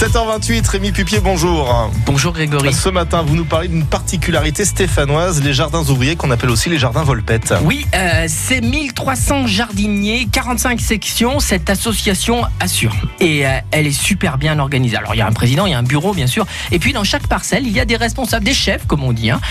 [0.00, 1.92] 7h28, Rémi Pupier, bonjour.
[2.06, 2.72] Bonjour Grégory.
[2.72, 6.78] Ce matin, vous nous parlez d'une particularité stéphanoise, les jardins ouvriers qu'on appelle aussi les
[6.78, 7.52] jardins Volpette.
[7.64, 12.96] Oui, euh, c'est 1300 jardiniers, 45 sections, cette association assure.
[13.20, 14.96] Et euh, elle est super bien organisée.
[14.96, 16.94] Alors il y a un président, il y a un bureau bien sûr, et puis
[16.94, 19.28] dans chaque parcelle, il y a des responsables, des chefs comme on dit.
[19.28, 19.42] Hein.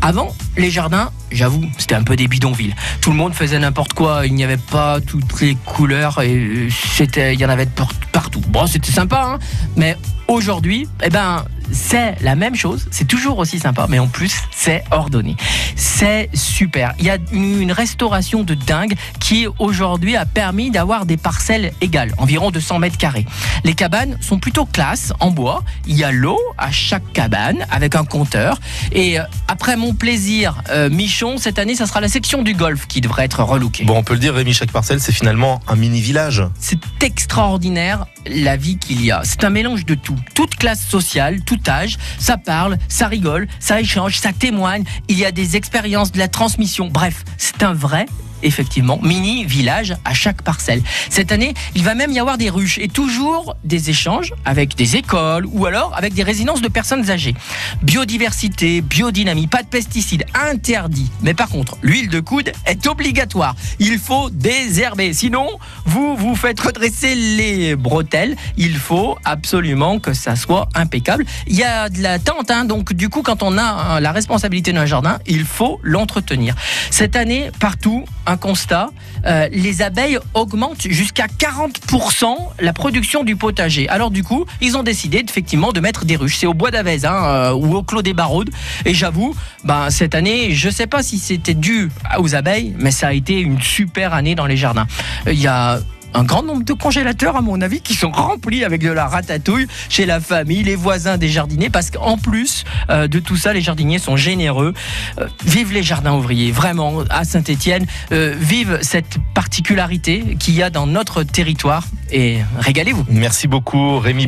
[0.00, 2.74] Avant, les jardins, j'avoue, c'était un peu des bidonvilles.
[3.00, 6.68] Tout le monde faisait n'importe quoi, il n'y avait pas toutes les couleurs, et euh,
[6.70, 7.68] c'était, il y en avait
[8.12, 8.40] partout.
[8.48, 9.38] Bon, c'était sympa, hein,
[9.76, 9.96] mais
[10.28, 14.84] aujourd'hui, eh ben, c'est la même chose, c'est toujours aussi sympa, mais en plus, c'est
[14.90, 15.36] ordonné.
[15.74, 16.94] C'est super.
[16.98, 22.14] Il y a une restauration de dingue qui aujourd'hui a permis d'avoir des parcelles égales,
[22.18, 23.26] environ 200 mètres carrés.
[23.64, 25.62] Les cabanes sont plutôt classe, en bois.
[25.86, 28.58] Il y a l'eau à chaque cabane avec un compteur.
[28.92, 32.86] Et euh, après mon plaisir, euh, Michon, cette année, ça sera la section du golf
[32.86, 33.84] qui devrait être relookée.
[33.84, 36.42] Bon, on peut le dire, Rémi, chaque parcelle, c'est finalement un mini-village.
[36.58, 39.22] C'est extraordinaire la vie qu'il y a.
[39.24, 40.16] C'est un mélange de tout.
[40.34, 44.84] Toute classe sociale, tout âge, ça parle, ça rigole, ça échange, ça témoigne.
[45.08, 46.88] Il y a des expériences, de la transmission.
[46.88, 48.06] Bref, c'est un vrai
[48.42, 50.82] effectivement, mini village à chaque parcelle.
[51.10, 54.96] Cette année, il va même y avoir des ruches et toujours des échanges avec des
[54.96, 57.34] écoles ou alors avec des résidences de personnes âgées.
[57.82, 61.10] Biodiversité, biodynamie, pas de pesticides, interdit.
[61.22, 63.54] Mais par contre, l'huile de coude est obligatoire.
[63.78, 65.12] Il faut désherber.
[65.12, 65.48] Sinon,
[65.84, 68.36] vous vous faites redresser les bretelles.
[68.56, 71.24] Il faut absolument que ça soit impeccable.
[71.46, 74.12] Il y a de la tente, hein, donc du coup, quand on a hein, la
[74.12, 76.54] responsabilité d'un jardin, il faut l'entretenir.
[76.90, 78.90] Cette année, partout, un constat,
[79.26, 82.26] euh, les abeilles augmentent jusqu'à 40%
[82.60, 83.88] la production du potager.
[83.88, 86.36] Alors du coup, ils ont décidé effectivement de mettre des ruches.
[86.36, 88.50] C'est au bois d'Avez hein, euh, ou au Clos des Baraudes.
[88.84, 89.34] Et j'avoue,
[89.64, 93.12] ben, cette année, je ne sais pas si c'était dû aux abeilles, mais ça a
[93.12, 94.86] été une super année dans les jardins.
[95.26, 95.80] Euh, il y a
[96.14, 99.66] un grand nombre de congélateurs, à mon avis, qui sont remplis avec de la ratatouille
[99.88, 103.60] chez la famille, les voisins des jardiniers, parce qu'en plus euh, de tout ça, les
[103.60, 104.74] jardiniers sont généreux.
[105.18, 107.86] Euh, vive les jardins ouvriers, vraiment, à Saint-Étienne.
[108.12, 113.04] Euh, vive cette particularité qu'il y a dans notre territoire et régalez-vous.
[113.10, 114.26] Merci beaucoup, Rémi.